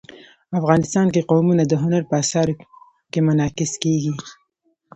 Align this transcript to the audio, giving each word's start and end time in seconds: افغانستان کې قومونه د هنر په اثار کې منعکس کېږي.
افغانستان 0.59 1.07
کې 1.13 1.27
قومونه 1.29 1.63
د 1.67 1.73
هنر 1.83 2.03
په 2.09 2.15
اثار 2.23 2.47
کې 3.11 3.19
منعکس 3.27 3.71
کېږي. 3.83 4.13